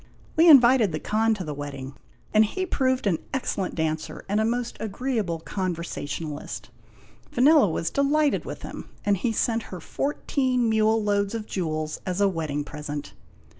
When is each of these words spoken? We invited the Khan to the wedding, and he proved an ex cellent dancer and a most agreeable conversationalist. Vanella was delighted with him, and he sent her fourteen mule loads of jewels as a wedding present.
We 0.35 0.49
invited 0.49 0.91
the 0.91 0.99
Khan 0.99 1.35
to 1.35 1.43
the 1.43 1.53
wedding, 1.53 1.93
and 2.33 2.43
he 2.43 2.65
proved 2.65 3.05
an 3.05 3.19
ex 3.35 3.55
cellent 3.55 3.75
dancer 3.75 4.25
and 4.27 4.39
a 4.41 4.43
most 4.45 4.75
agreeable 4.79 5.39
conversationalist. 5.39 6.71
Vanella 7.31 7.71
was 7.71 7.91
delighted 7.91 8.43
with 8.43 8.63
him, 8.63 8.89
and 9.05 9.15
he 9.15 9.31
sent 9.31 9.61
her 9.69 9.79
fourteen 9.79 10.67
mule 10.67 11.03
loads 11.03 11.35
of 11.35 11.45
jewels 11.45 12.01
as 12.03 12.19
a 12.19 12.27
wedding 12.27 12.63
present. 12.63 13.13